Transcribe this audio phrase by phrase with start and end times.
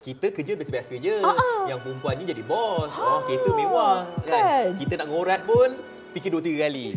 [0.00, 1.12] Kita kerja biasa-biasa je.
[1.20, 2.88] Ah, Yang perempuan ni jadi bos.
[2.96, 4.08] Oh, kereta mewah.
[4.24, 4.32] Kan?
[4.32, 4.64] kan?
[4.80, 5.76] Kita nak ngorat pun
[6.16, 6.96] fikir dua tiga kali.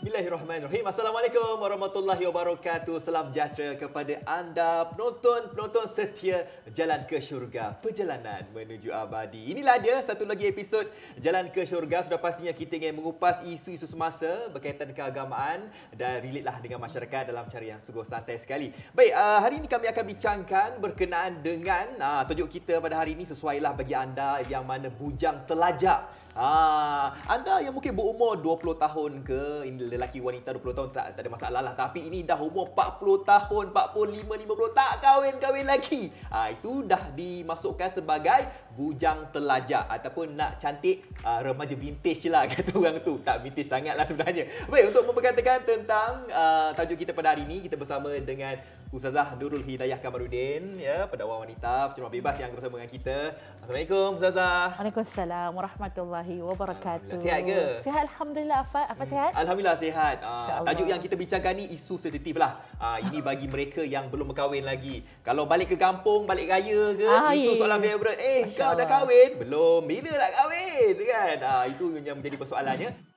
[0.00, 0.88] Bismillahirrahmanirrahim.
[0.88, 3.04] Assalamualaikum warahmatullahi wabarakatuh.
[3.04, 7.76] Salam sejahtera kepada anda penonton-penonton setia Jalan ke Syurga.
[7.76, 9.52] Perjalanan menuju abadi.
[9.52, 10.88] Inilah dia satu lagi episod
[11.20, 12.00] Jalan ke Syurga.
[12.00, 17.44] Sudah pastinya kita ingin mengupas isu-isu semasa berkaitan keagamaan dan relate lah dengan masyarakat dalam
[17.44, 18.72] cara yang sungguh santai sekali.
[18.96, 23.28] Baik, uh, hari ini kami akan bincangkan berkenaan dengan uh, tajuk kita pada hari ini
[23.28, 26.08] sesuailah bagi anda yang mana bujang telajak.
[26.30, 31.30] Ah, anda yang mungkin berumur 20 tahun ke, lelaki wanita 20 tahun tak, tak ada
[31.30, 31.74] masalah lah.
[31.74, 36.14] Tapi ini dah umur 40 tahun, 45, 50 tak kahwin-kahwin lagi.
[36.30, 38.46] Ah, itu dah dimasukkan sebagai
[38.78, 43.18] bujang telajak ataupun nak cantik ah, remaja vintage lah kata orang tu.
[43.18, 44.46] Tak vintage sangat lah sebenarnya.
[44.70, 48.54] Baik, untuk memperkatakan tentang ah, tajuk kita pada hari ini, kita bersama dengan
[48.90, 53.18] Ustazah Nurul Hidayah Kamarudin, ya, pendakwa wanita, penceramah bebas yang bersama dengan kita.
[53.62, 54.74] Assalamualaikum Ustazah.
[54.82, 57.18] Waalaikumsalam warahmatullahi wabarakatuh.
[57.22, 57.86] Sihat ke?
[57.86, 58.86] Sihat alhamdulillah Afat.
[58.90, 59.30] Apa sihat?
[59.38, 60.16] Alhamdulillah sihat.
[60.20, 62.60] Uh, tajuk yang kita bincangkan ni isu sensitif lah.
[62.76, 65.00] Uh, ini bagi mereka yang belum berkahwin lagi.
[65.24, 68.20] Kalau balik ke kampung, balik raya ke, Ah, itu soalan favourite.
[68.20, 68.86] Eh, Masya kau dah Allah.
[68.86, 69.30] kahwin?
[69.40, 69.80] Belum.
[69.88, 70.94] Bila nak kahwin?
[71.00, 71.36] Kan?
[71.40, 73.09] Uh, itu yang menjadi persoalannya.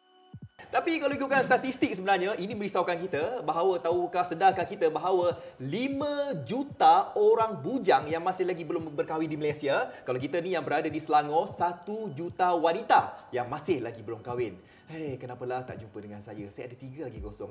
[0.74, 5.70] Tapi kalau ikutkan statistik sebenarnya, ini merisaukan kita bahawa tahukah sedarkah kita bahawa 5
[6.50, 9.94] juta orang bujang yang masih lagi belum berkahwin di Malaysia.
[10.02, 11.86] Kalau kita ni yang berada di Selangor, 1
[12.18, 14.58] juta wanita yang masih lagi belum kahwin.
[14.84, 16.44] Hei, kenapalah tak jumpa dengan saya?
[16.52, 17.50] Saya ada tiga lagi kosong.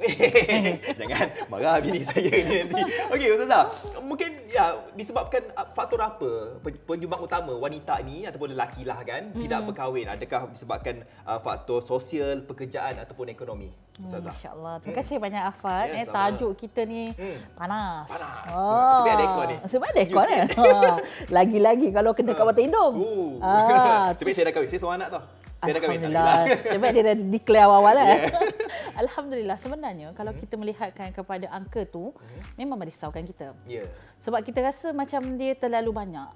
[1.01, 2.83] Jangan marah bini saya ni nanti.
[3.09, 3.73] Okey, Ustazah.
[4.05, 9.65] Mungkin ya disebabkan faktor apa pen- penyumbang utama wanita ni ataupun lelaki lah kan tidak
[9.65, 10.13] berkahwin?
[10.13, 13.69] Adakah disebabkan uh, faktor sosial, pekerjaan ataupun ekonomi?
[14.01, 14.33] Ustazah.
[14.33, 14.75] Masya Allah.
[14.81, 15.87] Terima kasih banyak Afat.
[15.93, 17.39] Ya, eh, tajuk kita ni Hmm.
[17.53, 18.09] panas.
[18.09, 18.49] Panas.
[18.49, 19.57] Sebab ada aircon ni.
[19.69, 20.49] Sebab ada aircon kan?
[20.63, 20.97] Ha.
[21.29, 22.95] Lagi-lagi kalau kena kat mata hidung.
[22.97, 23.37] Uh.
[23.45, 24.69] Ah, Sebab saya dah kahwin.
[24.73, 25.23] Saya seorang anak tau.
[25.61, 25.99] Saya dah kahwin.
[26.01, 26.35] Alhamdulillah.
[26.73, 28.07] Sebab dia dah declare awal-awal lah.
[28.09, 28.21] Yeah.
[29.05, 29.57] Alhamdulillah.
[29.61, 30.41] Sebenarnya kalau Hmm.
[30.41, 32.17] kita melihatkan kepada angka tu,
[32.57, 33.53] memang merisaukan kita.
[33.69, 33.85] Ya.
[34.25, 36.29] Sebab kita rasa macam dia terlalu banyak.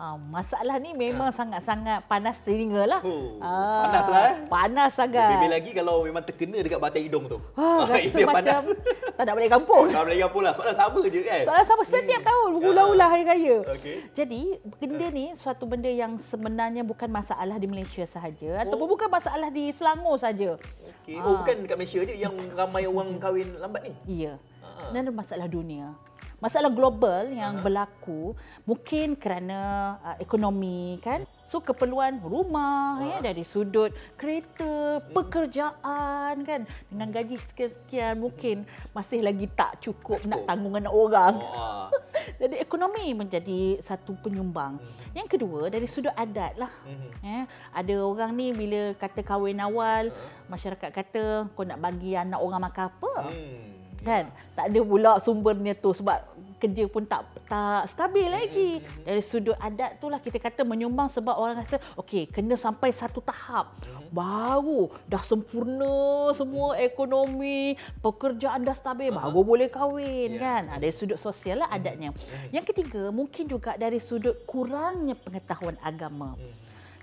[0.00, 3.04] Ha, masalah ni memang sangat-sangat panas telinga lah.
[3.04, 4.34] Oh, Ah, panas lah, eh?
[4.48, 5.36] Panas sangat.
[5.36, 7.36] Lebih lagi kalau memang terkena dekat batang hidung tu.
[7.52, 8.64] Ha, rasa Itu yang macam panas.
[9.20, 9.92] tak nak balik kampung.
[9.92, 10.50] Tak boleh pula.
[10.56, 11.44] Soalan sama je kan?
[11.44, 13.56] Soalan sama setiap tahun berulang-ulang hari raya.
[13.76, 13.96] Okey.
[14.16, 14.40] Jadi
[14.80, 18.92] benda ni suatu benda yang sebenarnya bukan masalah di Malaysia sahaja ataupun Oh.
[18.96, 20.56] bukan masalah di Selangor saja.
[21.04, 21.20] Okey.
[21.20, 21.28] Ah.
[21.28, 23.92] Oh, bukan dekat Malaysia je yang ramai orang kahwin lambat ni?
[24.24, 24.40] Iya.
[24.64, 24.96] Ah.
[24.96, 25.92] Dan masalah dunia.
[26.40, 28.32] Masalah global yang berlaku
[28.64, 29.60] mungkin kerana
[30.00, 31.28] uh, ekonomi kan.
[31.44, 38.64] So keperluan rumah ya dari sudut kereta, pekerjaan kan dengan gaji sekian-sekian mungkin
[38.96, 40.48] masih lagi tak cukup, nak cukup.
[40.48, 41.34] tanggung anak orang.
[41.36, 41.88] Oh, ah.
[42.40, 44.80] Jadi ekonomi menjadi satu penyumbang.
[45.12, 46.72] Yang kedua dari sudut adat lah.
[46.88, 47.10] Mhm.
[47.20, 47.40] Ya,
[47.74, 50.08] ada orang ni bila kata kahwin awal,
[50.48, 53.12] masyarakat kata kau nak bagi anak orang makan apa?
[53.28, 53.79] Hmm.
[54.00, 54.32] Kan?
[54.56, 56.20] Tak ada pula sumbernya tu sebab
[56.60, 58.70] kerja pun tak tak stabil lagi.
[59.00, 63.24] Dari sudut adat tu lah kita kata menyumbang sebab orang rasa okey kena sampai satu
[63.24, 63.72] tahap
[64.12, 70.40] baru dah sempurna semua ekonomi, pekerjaan dah stabil baru boleh kahwin Ya.
[70.40, 70.62] kan.
[70.68, 72.12] Ha, dari sudut sosial lah adatnya.
[72.52, 76.36] Yang ketiga mungkin juga dari sudut kurangnya pengetahuan agama.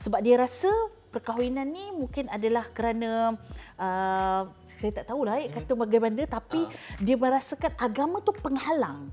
[0.06, 0.70] Sebab dia rasa
[1.10, 3.34] perkahwinan ni mungkin adalah kerana
[3.82, 4.46] uh,
[4.78, 6.70] saya tak tahulah eh, kata bagaimana tapi
[7.02, 9.10] dia merasakan agama tu penghalang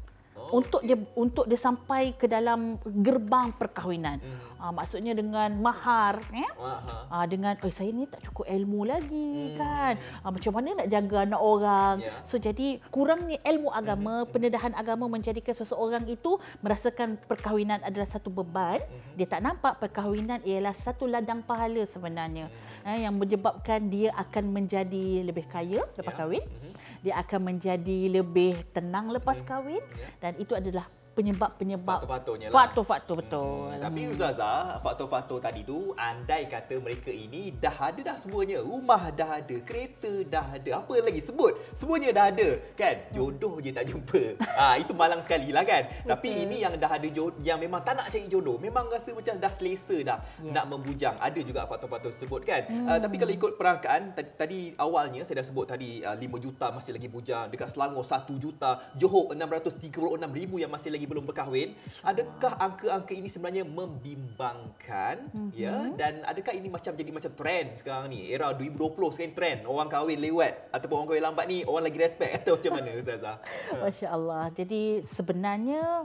[0.54, 4.22] untuk dia untuk dia sampai ke dalam gerbang perkahwinan.
[4.22, 4.38] Mhm.
[4.62, 7.10] Uh, maksudnya dengan mahar eh Aha.
[7.10, 8.90] Ah dengan oh saya ni tak cukup ilmu Hmm.
[8.94, 9.98] lagi kan.
[10.22, 11.94] Ah macam mana nak jaga anak orang.
[12.00, 12.14] Ya.
[12.22, 18.78] So jadi kurangnya ilmu agama, pendedahan agama menjadikan seseorang itu merasakan perkahwinan adalah satu beban.
[19.18, 22.46] Dia tak nampak perkahwinan ialah satu ladang pahala sebenarnya.
[22.84, 26.18] Eh, yang menyebabkan dia akan menjadi lebih kaya lepas Ya.
[26.20, 26.44] kahwin.
[26.44, 26.73] Mhm.
[27.04, 30.08] Dia akan menjadi lebih tenang lepas kahwin Ya.
[30.24, 32.54] dan itu adalah penyebab-penyebab Faktor-faktornya lah.
[32.54, 33.70] faktor-faktor betul.
[33.70, 38.60] Hmm, tapi Ustazah, faktor-faktor tadi tu andai kata mereka ini dah ada dah semuanya.
[38.60, 41.54] Rumah dah ada, kereta dah ada, apa lagi sebut.
[41.72, 43.06] Semuanya dah ada, kan?
[43.10, 44.22] Jodoh je tak jumpa.
[44.54, 45.86] Ah itu malang sekali lah kan.
[46.02, 49.38] Tapi ini yang dah ada jodoh, yang memang tak nak cari jodoh, memang rasa macam
[49.38, 50.50] dah selesa dah Ya.
[50.50, 51.14] nak membujang.
[51.16, 52.66] Ada juga faktor-faktor tersebut kan.
[52.84, 56.90] Ah, tapi kalau ikut perangkaan tadi, awalnya saya dah sebut tadi ah, 5 juta masih
[56.90, 59.94] lagi bujang, dekat Selangor 1 juta, Johor 636
[60.32, 61.72] ribu yang masih lagi belum berkahwin.
[62.02, 65.50] Adakah angka-angka ini sebenarnya membimbangkan Mhm.
[65.54, 68.28] ya dan adakah ini macam jadi macam trend sekarang ni?
[68.28, 72.32] Era 2020 sekarang trend orang kahwin lewat ataupun orang kahwin lambat ni orang lagi respect
[72.44, 73.36] atau macam mana ustazah?
[73.82, 74.44] Masya Allah.
[74.52, 76.04] Jadi sebenarnya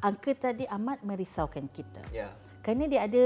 [0.00, 2.02] angka tadi amat merisaukan kita.
[2.10, 2.30] Ya.
[2.60, 3.24] Kerana dia ada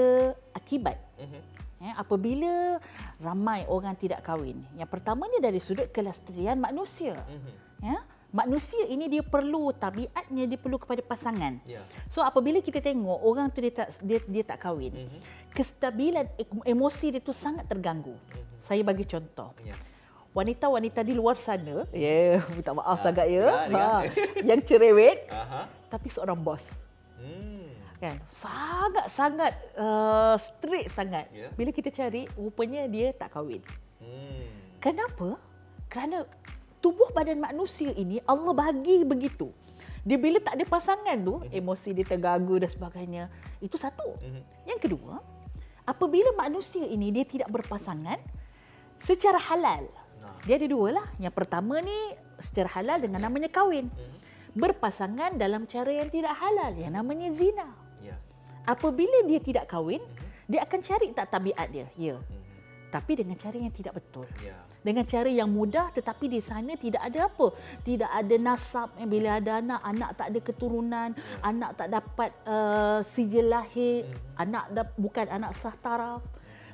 [0.55, 0.97] akibat.
[1.19, 1.41] Mhm.
[1.85, 2.81] Ya, apabila
[3.21, 4.65] ramai orang tidak kahwin.
[4.73, 7.13] Yang pertamanya dari sudut kelestarian manusia.
[7.29, 7.53] Mhm.
[7.85, 8.01] Ya,
[8.35, 11.63] manusia ini dia perlu tabiatnya dia perlu kepada pasangan.
[11.63, 11.87] Ya.
[12.11, 15.19] So apabila kita tengok orang tu dia tak dia, dia tak kahwin, Mhm.
[15.55, 16.27] kestabilan
[16.67, 18.19] emosi dia tu sangat terganggu.
[18.19, 18.45] Mhm.
[18.67, 19.55] Saya bagi contoh.
[19.63, 19.79] Ya.
[20.35, 23.87] Wanita-wanita di luar sana, ya, yeah, minta maaf Ah, sangat ya, ya, ya.
[23.87, 24.03] ha,
[24.43, 25.71] yang cerewet Aha.
[25.87, 26.67] tapi seorang bos.
[27.15, 27.71] Hmm.
[27.95, 31.49] kan sangat-sangat uh, strict sangat Ya.
[31.57, 33.65] bila kita cari rupanya dia tak kahwin
[33.97, 34.45] Hmm.
[34.77, 35.41] kenapa
[35.89, 36.29] kerana
[36.85, 39.49] tubuh badan manusia ini Allah bagi begitu
[40.05, 43.33] dia bila tak ada pasangan tu emosi dia terganggu dan sebagainya
[43.65, 44.43] itu satu Mhm.
[44.69, 45.25] yang kedua
[45.89, 48.21] apabila manusia ini dia tidak berpasangan
[49.01, 49.89] secara halal
[50.21, 50.37] Nah.
[50.45, 51.97] dia ada dua lah yang pertama ni
[52.37, 54.17] secara halal dengan namanya kahwin Mhm.
[54.53, 57.73] berpasangan dalam cara yang tidak halal yang namanya zina
[58.05, 58.21] Ya.
[58.65, 60.05] Apabila dia tidak kahwin,
[60.45, 61.89] dia akan cari tak tabiat dia.
[61.97, 62.21] Ya.
[62.21, 62.44] Mhm.
[62.95, 64.23] Tapi dengan cara yang tidak betul.
[64.39, 64.55] Ya.
[64.87, 67.51] Dengan cara yang mudah tetapi di sana tidak ada apa?
[67.83, 68.95] Tidak ada nasab.
[68.95, 71.37] Eh, Bila ada anak, anak tak ada keturunan, Ya.
[71.43, 74.15] anak tak dapat uh, sijil lahir, Mhm.
[74.39, 76.23] anak da- bukan anak sah taraf.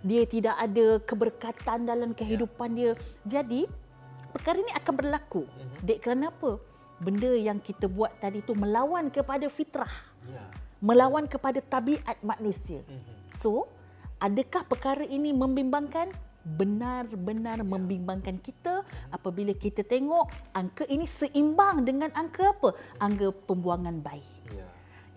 [0.05, 2.93] Dia tidak ada keberkatan dalam kehidupan dia.
[3.25, 3.65] Jadi,
[4.37, 5.49] perkara ini akan berlaku.
[5.49, 5.89] Mhm.
[5.89, 6.61] Dek kerana apa?
[7.01, 9.89] Benda yang kita buat tadi tu melawan kepada fitrah
[10.29, 10.45] Ya.
[10.85, 12.85] melawan kepada tabiat manusia.
[12.85, 13.41] Mhm.
[13.41, 13.65] So,
[14.21, 16.13] adakah perkara ini membimbangkan?
[16.41, 18.81] Benar-benar membimbangkan kita
[19.13, 20.25] apabila kita tengok
[20.57, 22.73] angka ini seimbang dengan angka apa?
[22.97, 24.25] Angka pembuangan bayi.
[24.49, 24.65] Ya.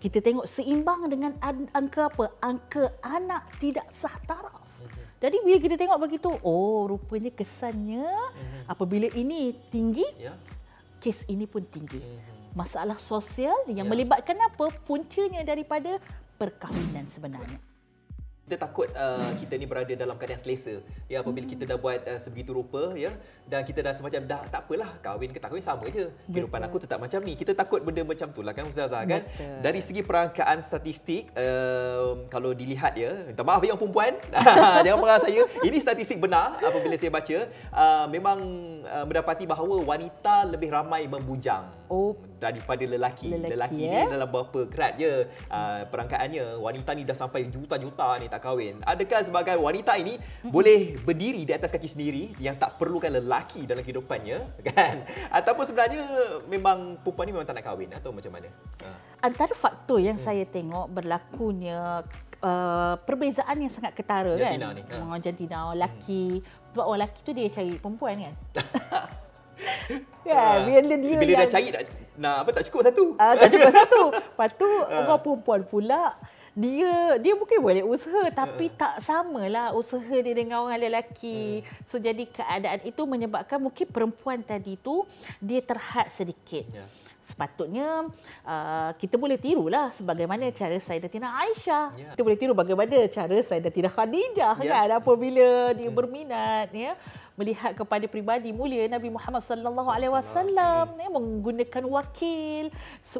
[0.04, 2.28] Kita tengok seimbang dengan an- angka apa?
[2.44, 4.68] Angka anak tidak sah taraf.
[4.84, 5.00] Mhm.
[5.16, 8.60] Jadi bila kita tengok begitu, oh rupanya kesannya Mhm.
[8.68, 10.36] apabila ini tinggi, Ya.
[11.00, 12.04] kes ini pun tinggi.
[12.04, 12.52] Mhm.
[12.52, 13.92] Masalah sosial yang Ya.
[13.96, 14.68] melibatkan apa?
[14.84, 15.96] Puncanya daripada
[16.36, 17.56] perkahwinan sebenarnya.
[18.44, 22.20] Kita takut uh, kita ni berada dalam keadaan selesa ya apabila kita dah buat uh,
[22.20, 23.08] sebegitu rupa ya
[23.48, 26.68] dan kita dah semacam dah tak apalah kahwin ke tak kahwin sama je kehidupan Betul.
[26.68, 29.64] aku tetap macam ni kita takut benda macam tu lah kan ustazah kan Betul.
[29.64, 34.12] dari segi perangkaan statistik um, kalau dilihat ya minta maaf yang perempuan
[34.84, 37.38] jangan marah saya ini statistik benar apabila saya baca
[37.72, 38.38] uh, memang
[38.84, 42.16] uh, mendapati bahawa wanita lebih ramai membujang Oh.
[42.40, 44.04] daripada lelaki Lelaki, lelaki eh?
[44.04, 48.82] ni dalam berapa kerat je uh, perangkaannya wanita ni dah sampai juta-juta ni tak kahwin
[48.82, 53.86] adakah sebagai wanita ini boleh berdiri di atas kaki sendiri yang tak perlukan lelaki dalam
[53.86, 54.38] kehidupannya
[54.74, 56.02] kan ataupun sebenarnya
[56.50, 58.50] memang perempuan ni memang tak nak kahwin atau macam mana
[58.82, 58.98] uh.
[59.24, 62.04] Antara faktor yang saya tengok berlakunya
[62.44, 64.76] uh, perbezaan yang sangat ketara Jantina kan.
[64.76, 64.94] ni, ha.
[65.00, 66.24] Orang jantina, orang lelaki.
[66.44, 68.34] Sebab orang lelaki tu dia cari perempuan kan.
[70.28, 71.82] kan, bila dia bila yang, dah cari nak,
[72.20, 74.02] nak apa tak cukup satu Ah, tak cukup satu.
[74.36, 75.08] Lepas tu Ah.
[75.08, 76.02] orang perempuan pula
[76.54, 81.66] dia dia mungkin boleh usaha tapi tak samalah usaha dia dengan orang lelaki.
[81.66, 81.66] Hmm.
[81.90, 85.02] So jadi keadaan itu menyebabkan mungkin perempuan tadi tu
[85.42, 86.62] dia terhad sedikit.
[86.70, 86.86] Ya.
[87.24, 88.06] Sepatutnya
[88.46, 91.86] uh, kita boleh tirulah sebagaimana cara Sayyidatina Aisyah.
[91.98, 92.10] Ya.
[92.14, 94.86] Kita boleh tiru bagaimana cara Sayyidatina Khadijah Ya.
[94.86, 96.94] kan apabila dia berminat ya
[97.34, 102.70] melihat kepada pribadi mulia Nabi Muhammad sallallahu alaihi wasallam ya menggunakan wakil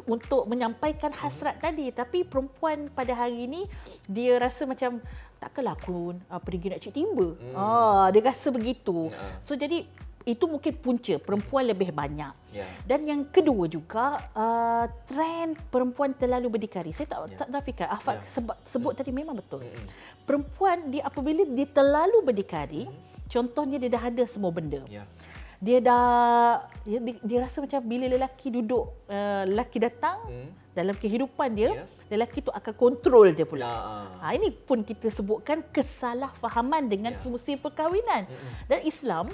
[0.07, 3.61] untuk menyampaikan hasrat tadi tapi perempuan pada hari ini
[4.07, 5.03] dia rasa macam
[5.35, 7.35] takkanlah aku uh, pergi nak cik timba.
[7.35, 7.55] Hmm.
[7.59, 9.11] Ah dia rasa begitu.
[9.11, 9.19] Ya.
[9.43, 9.83] So jadi
[10.25, 12.33] itu mungkin punca perempuan lebih banyak.
[12.49, 16.89] ya Dan yang kedua juga uh, trend perempuan terlalu berdikari.
[16.97, 17.37] Saya tak Ya.
[17.45, 17.87] tak nafikan.
[17.93, 18.25] Afak Ya.
[18.33, 19.61] sebut sebut tadi memang betul.
[19.61, 19.85] Mm-mm.
[20.25, 22.89] Perempuan dia apabila dia terlalu berdikari,
[23.27, 24.81] contohnya dia dah ada semua benda.
[24.87, 25.03] ya
[25.57, 26.05] Dia dah
[26.83, 30.49] dia, dia, rasa macam bila lelaki duduk uh, lelaki datang Hmm.
[30.75, 31.85] dalam kehidupan dia, Ya.
[32.11, 33.63] lelaki tu akan kontrol dia pula.
[33.63, 37.19] Nah, Ha, ini pun kita sebutkan kesalahfahaman dengan Ya.
[37.19, 38.27] fungsi perkahwinan.
[38.27, 38.51] Mm-mm.
[38.67, 39.25] Dan Islam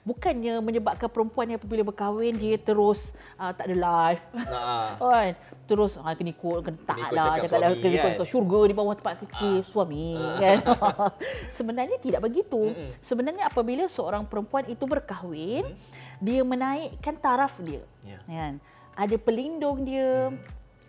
[0.00, 4.22] bukannya menyebabkan perempuan yang apabila berkahwin dia terus uh, tak ada life.
[4.32, 5.32] nah, Kan?
[5.68, 7.24] Terus ha, kena ikut, kena tak Kena lah.
[7.24, 8.18] cakap Cakap lah, suami, kena ikut kan?
[8.18, 10.08] ke syurga di bawah tempat kaki suami.
[10.40, 10.56] Kan?
[11.58, 12.62] Sebenarnya tidak begitu.
[12.72, 12.90] Mm-mm.
[13.04, 15.76] Sebenarnya apabila seorang perempuan itu berkahwin,
[16.18, 17.84] dia menaikkan taraf dia.
[18.02, 18.18] Ya.
[18.24, 18.52] Kan?
[18.96, 20.34] Ada pelindung dia,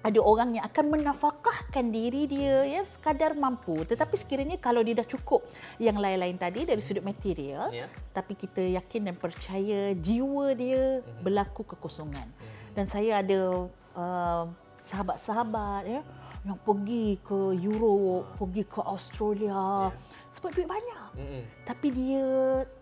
[0.01, 3.85] ada orang yang akan menafkahkan diri dia ya sekadar mampu.
[3.85, 5.45] Tetapi sekiranya kalau dia dah cukup
[5.77, 7.85] yang lain-lain tadi dari sudut material, Ya.
[8.09, 12.25] tapi kita yakin dan percaya jiwa dia berlaku kekosongan.
[12.73, 14.43] Dan saya ada uh,
[14.89, 16.01] sahabat-sahabat ya
[16.41, 19.93] yang pergi ke Europe, pergi ke Australia.
[20.33, 21.09] Sebab duit banyak.
[21.13, 21.43] Mm-mm.
[21.69, 22.25] Tapi dia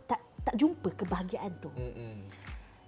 [0.07, 1.67] tak tak jumpa kebahagiaan tu.
[1.75, 2.15] Mm-mm.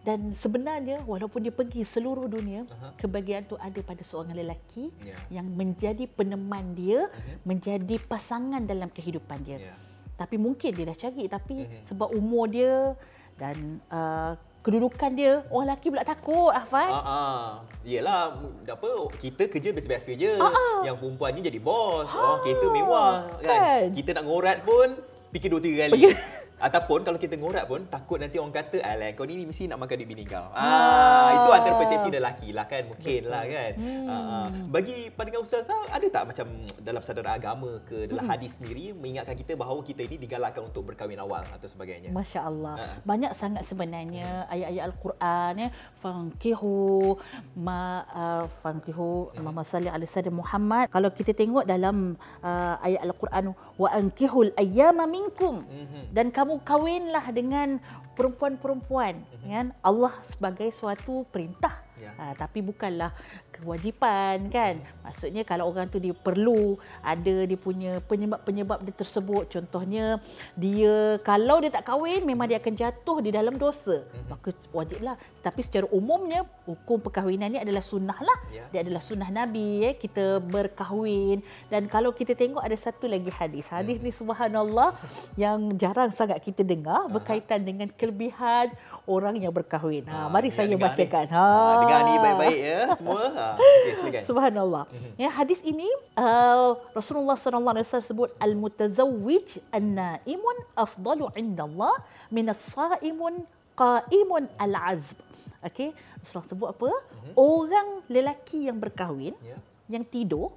[0.01, 2.97] Dan sebenarnya walaupun dia pergi seluruh dunia, Aha.
[2.97, 5.13] kebahagiaan tu ada pada seorang lelaki Ya.
[5.29, 7.35] yang menjadi peneman dia, Mhm.
[7.43, 9.61] menjadi pasangan dalam kehidupan dia.
[9.61, 9.75] Ya.
[10.15, 11.85] Tapi mungkin dia dah cari tapi Mhm.
[11.85, 12.97] sebab umur dia
[13.37, 16.89] dan uh, kedudukan dia, orang lelaki pula takut Ahfad.
[16.91, 17.45] Ah, ah.
[17.81, 20.33] Yelah, m- apa kita kerja biasa-biasa je.
[20.35, 20.77] Ah, ah.
[20.83, 22.09] Yang perempuan ni jadi bos.
[22.11, 23.45] Ah, Oh, kereta mewah kan.
[23.45, 23.81] kan?
[23.91, 24.97] Kita nak ngorat pun
[25.29, 26.13] fikir dua tiga kali.
[26.61, 29.95] Ataupun kalau kita ngorat pun takut nanti orang kata alah kau ni mesti nak makan
[29.97, 30.45] duit bini kau.
[30.53, 31.29] Ah, Ah.
[31.35, 33.71] itu antara persepsi lelaki lah kan mungkin lah kan.
[33.75, 34.05] Hmm.
[34.05, 34.45] Ah, ah.
[34.69, 36.45] Bagi pandangan ustazah ada tak macam
[36.77, 38.31] dalam sadar agama ke dalam Hmm.
[38.31, 42.13] hadis sendiri mengingatkan kita bahawa kita ini digalakkan untuk berkahwin awal atau sebagainya.
[42.13, 42.75] Masya Allah.
[42.77, 42.85] Ha.
[43.01, 45.69] Banyak sangat sebenarnya ayat-ayat Al-Quran ya.
[45.97, 47.17] Fankihu
[47.57, 50.85] ma uh, fankihu Muhammad salli alaihi wasallam Muhammad.
[50.87, 56.11] Kalau kita tengok dalam uh, ayat Al-Quran wa ankihul ayyama minkum Mhm.
[56.11, 57.79] dan kamu kawinlah dengan
[58.17, 59.71] perempuan-perempuan kan?
[59.83, 61.79] Allah sebagai suatu perintah.
[62.01, 62.11] Ya.
[62.17, 63.13] ha, tapi bukanlah
[63.51, 64.79] kewajipan kan?
[65.03, 69.51] Maksudnya kalau orang tu dia perlu ada dia punya penyebab-penyebab dia tersebut.
[69.51, 70.17] Contohnya
[70.55, 74.07] dia kalau dia tak kahwin memang dia akan jatuh di dalam dosa.
[74.31, 75.19] Maka wajiblah.
[75.43, 78.39] Tapi secara umumnya hukum perkahwinan ni adalah sunnah lah.
[78.51, 78.65] Ya.
[78.71, 81.43] dia adalah sunnah Nabi eh kita berkahwin.
[81.67, 83.67] Dan kalau kita tengok ada satu lagi hadis.
[83.67, 84.95] Hadis ni subhanallah
[85.35, 88.71] yang jarang sangat kita dengar berkaitan dengan kelebihan
[89.09, 90.05] orang yang berkahwin.
[90.07, 90.79] Ha, mari dengar- saya ni.
[90.79, 91.25] bacakan.
[91.31, 91.43] Ha,
[91.81, 93.21] dengar ni baik-baik ya semua.
[93.55, 94.21] Okey silakan.
[94.23, 94.83] Subhanallah.
[95.15, 101.95] Ya hadis ini uh, Rasulullah sallallahu alaihi wasallam sebut al-mutazawwij an-naimun afdalu indallah
[102.29, 103.43] min as-saimun
[103.73, 105.17] qaimun al-azb.
[105.61, 106.89] Okey, Rasulullah sebut apa?
[107.33, 109.57] Orang lelaki yang berkahwin Ya.
[109.87, 110.49] yang tidur,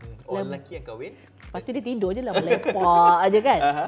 [0.00, 0.16] Hmm.
[0.26, 1.12] Orang lelaki yang kahwin.
[1.12, 3.60] lepas tu dia tidur je lah melepak aja kan.
[3.60, 3.86] Aha.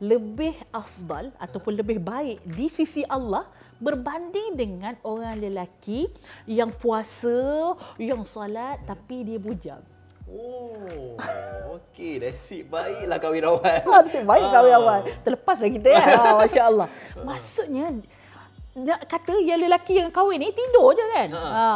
[0.00, 3.44] Lebih afdal ataupun lebih baik di sisi Allah
[3.82, 6.06] berbanding dengan orang lelaki
[6.46, 9.82] yang puasa, yang solat tapi dia bujang.
[10.32, 11.18] Oh,
[11.76, 12.16] okey.
[12.16, 13.60] Nasib baiklah kahwin awal.
[13.60, 14.52] Ha, nasib baik Ah.
[14.54, 15.00] kahwin awal.
[15.20, 16.02] Terlepas lah kita ya.
[16.08, 16.88] Ha, Masya Allah.
[17.20, 17.86] Maksudnya,
[18.72, 21.28] nak kata yang lelaki yang kahwin ni tidur je kan.
[21.28, 21.44] Ha.
[21.44, 21.68] Ha.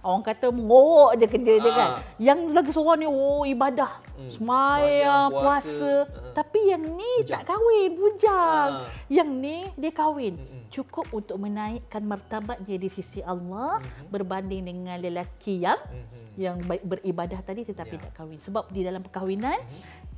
[0.00, 1.74] Orang kata mengorok je kerja je Ha.
[1.74, 1.90] kan.
[2.16, 3.90] Yang lagi seorang ni oh ibadah.
[4.14, 4.30] Hmm.
[4.30, 5.66] Semayang, puasa.
[5.66, 5.92] puasa.
[6.06, 6.30] Ha.
[6.32, 7.34] Tapi yang ni Bujang.
[7.34, 8.70] tak kahwin, bujang.
[8.70, 8.86] Ha.
[9.10, 10.34] Yang ni dia kahwin.
[10.38, 10.62] Mm-mm.
[10.70, 14.10] Cukup untuk menaikkan martabat dia di sisi Allah Mhm.
[14.10, 16.22] berbanding dengan lelaki yang Mhm.
[16.34, 18.00] yang baik beribadah tadi tetapi Ya.
[18.00, 18.38] tak kahwin.
[18.38, 19.58] Sebab di dalam perkahwinan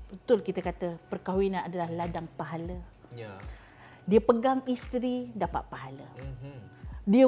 [0.06, 2.76] betul kita kata perkahwinan adalah ladang pahala.
[3.12, 3.32] Ya.
[4.06, 6.08] Dia pegang isteri dapat pahala.
[6.16, 6.56] Mhm.
[7.06, 7.26] Dia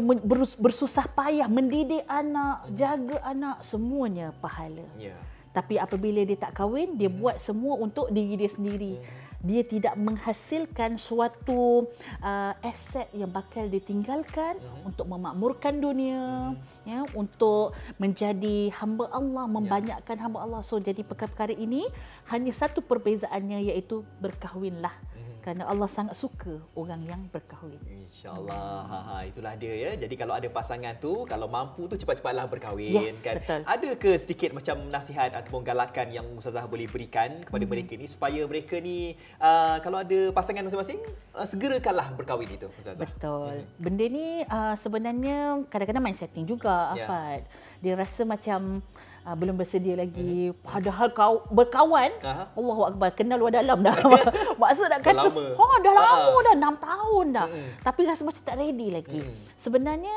[0.59, 4.83] bersusah payah mendidik anak, jaga anak semuanya pahala.
[4.99, 5.15] Ya.
[5.55, 8.99] Tapi apabila dia tak kahwin, dia buat semua untuk diri dia sendiri.
[9.39, 11.87] Dia tidak menghasilkan suatu
[12.19, 17.71] uh, aset yang bakal ditinggalkan untuk memakmurkan dunia, ya, untuk
[18.03, 20.67] menjadi hamba Allah, membanyakkan hamba Allah.
[20.67, 21.87] So jadi perkara-perkara ini
[22.35, 24.95] hanya satu perbezaannya iaitu berkahwinlah.
[25.39, 27.79] Kerana Allah sangat suka orang yang berkahwin.
[28.05, 28.85] InsyaAllah.
[28.85, 29.91] Ha, ha, itulah dia ya.
[29.95, 33.39] Jadi kalau ada pasangan tu, kalau mampu tu cepat-cepatlah berkahwin Yes, kan.
[33.39, 33.61] betul.
[33.65, 37.71] Ada ke sedikit macam nasihat ataupun galakan yang Ustazah boleh berikan kepada Hmm.
[37.71, 41.01] mereka ni supaya mereka ni uh, kalau ada pasangan masing-masing
[41.33, 43.05] uh, segerakanlah berkahwin itu Ustazah.
[43.05, 43.65] Betul.
[43.77, 47.05] Benda ni uh, sebenarnya kadang-kadang main setting juga Ya.
[47.05, 47.43] Afad.
[47.79, 48.83] Dia rasa macam
[49.29, 50.57] uh, belum bersedia lagi.
[50.59, 52.49] Padahal kau berkawan, Aha.
[52.51, 53.93] Allahu akbar, kenal luar dalam dah.
[54.61, 55.45] Maksud nak Dah kata, lama.
[55.55, 56.01] oh dah Ha.
[56.01, 57.47] lama dah 6 tahun dah.
[57.47, 57.69] Mm-mm.
[57.83, 59.21] Tapi rasa macam tak ready lagi.
[59.21, 59.35] Mm.
[59.59, 60.17] Sebenarnya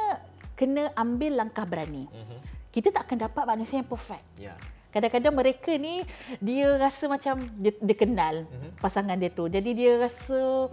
[0.56, 2.06] kena ambil langkah berani.
[2.06, 2.38] Mhm.
[2.72, 4.24] Kita tak akan dapat manusia yang perfect.
[4.38, 4.56] Ya.
[4.92, 6.04] Kadang-kadang mereka ni
[6.38, 8.80] dia rasa macam dia, dia kenal Mhm.
[8.80, 9.46] pasangan dia tu.
[9.46, 10.70] Jadi dia rasa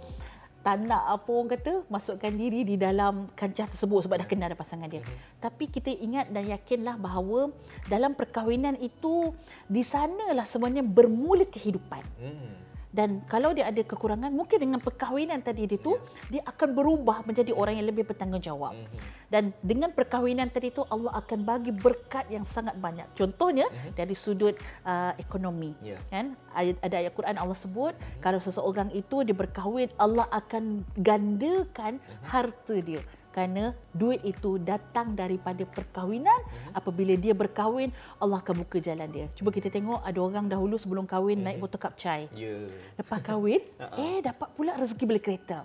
[0.59, 4.59] tak nak apa orang kata masukkan diri di dalam kancah tersebut sebab dah kenal dah
[4.59, 4.99] pasangan dia.
[5.39, 7.49] Tapi kita ingat dan yakinlah bahawa
[7.87, 9.31] dalam perkahwinan itu
[9.71, 12.03] di sanalah sebenarnya bermula kehidupan.
[12.19, 12.68] Mhm.
[12.89, 15.93] Dan kalau dia ada kekurangan mungkin dengan perkahwinan tadi dia tu
[16.33, 18.73] dia akan berubah menjadi orang yang lebih bertanggungjawab.
[18.73, 18.97] Mhm.
[19.29, 23.05] Dan dengan perkahwinan tadi tu Allah akan bagi berkat yang sangat banyak.
[23.13, 24.57] Contohnya dari sudut
[24.89, 25.77] uh, ekonomi.
[25.85, 26.01] Ya.
[26.09, 26.33] Kan?
[26.57, 27.93] Ada ayat Quran Allah sebut
[28.25, 33.05] kalau seseorang itu dia berkahwin Allah akan gandakan harta dia.
[33.29, 36.41] Kerana duit itu datang daripada perkahwinan.
[36.73, 39.25] Apabila dia berkahwin, Allah akan buka jalan dia.
[39.37, 42.25] Cuba kita tengok ada orang dahulu sebelum kahwin naik botol kap chai.
[42.33, 42.67] Ya.
[42.97, 43.61] Lepas kahwin,
[44.01, 45.61] eh dapat pula rezeki beli kereta.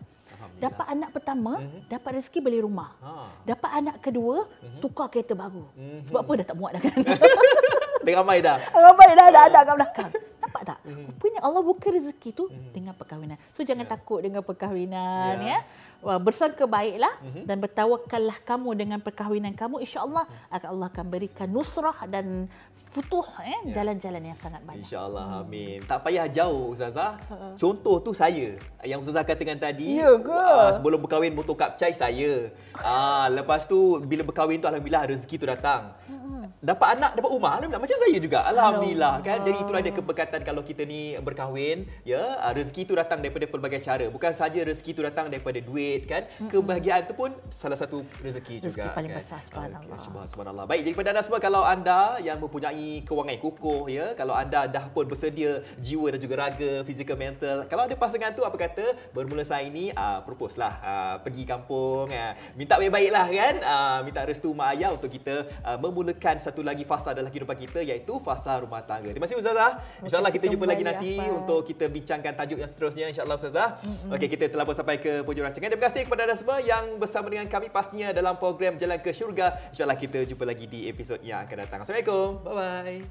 [0.61, 1.57] Dapat anak pertama,
[1.89, 2.93] dapat rezeki beli rumah.
[3.01, 3.33] Ha.
[3.49, 4.45] Dapat anak kedua,
[4.79, 5.65] tukar kereta baru.
[5.73, 6.13] Mhm.
[6.13, 6.99] Sebab apa dah tak muat dah kan?
[8.05, 8.61] Dah ramai dah.
[8.69, 10.11] Ramai dah ada ada kat belakang.
[10.45, 10.79] Nampak tak?
[10.85, 12.45] Rupanya Allah buka rezeki tu
[12.77, 13.41] dengan perkahwinan.
[13.57, 15.57] So jangan takut dengan perkahwinan Ya.
[15.57, 15.59] ya.
[16.05, 17.45] Uh, bersangka baiklah mm-hmm.
[17.49, 22.47] dan bertawakallah kamu dengan perkahwinan kamu insya-Allah akan Allah akan berikan nusrah dan
[22.95, 23.83] futuh eh ya.
[23.83, 24.87] jalan-jalan yang sangat banyak.
[24.87, 25.41] Insya-Allah hmm.
[25.43, 25.79] amin.
[25.83, 27.19] Tak payah jauh Ustazah.
[27.19, 27.59] Ha.
[27.59, 28.55] Contoh tu saya
[28.87, 29.99] yang Ustazah katakan tadi.
[29.99, 30.31] Ya ke?
[30.31, 32.55] Uh, sebelum berkahwin motor kapcai saya.
[32.79, 35.91] Ah uh, lepas tu bila berkahwin tu alhamdulillah rezeki tu datang.
[36.07, 40.41] Hmm dapat anak dapat rumah alhamdulillah macam saya juga alhamdulillah kan jadi itulah dia keberkatan
[40.41, 44.91] kalau kita ni berkahwin ya ah, rezeki itu datang daripada pelbagai cara bukan saja rezeki
[44.97, 49.21] itu datang daripada duit kan kebahagiaan itu pun salah satu rezeki, rezeki juga paling kan
[49.21, 53.83] besar subhanallah okay, subhanallah baik jadi pada anda semua kalau anda yang mempunyai kewangan kukuh
[53.89, 58.33] ya kalau anda dah pun bersedia jiwa dan juga raga fizikal mental kalau ada pasangan
[58.37, 58.85] tu apa kata
[59.17, 64.21] bermula saya ini uh, propose lah uh, pergi kampung uh, minta baik-baiklah kan uh, minta
[64.29, 68.59] restu mak ayah untuk kita uh, memulakan satu lagi fasa dalam kehidupan kita iaitu fasa
[68.59, 69.11] rumah tangga.
[69.13, 69.81] Terima kasih Ustazah.
[70.03, 71.39] InsyaAllah kita jumpa lagi nanti apa?
[71.39, 73.69] untuk kita bincangkan tajuk yang seterusnya insyaAllah Ustazah.
[73.81, 74.15] Mm-hmm.
[74.15, 75.71] Okey, kita telah pun sampai ke penjuru rancangan.
[75.71, 79.59] Terima kasih kepada anda semua yang bersama dengan kami pastinya dalam program Jalan ke Syurga.
[79.71, 81.79] InsyaAllah kita jumpa lagi di episod yang akan datang.
[81.85, 82.43] Assalamualaikum.
[82.43, 82.74] Bye-bye.
[82.83, 83.05] Bye.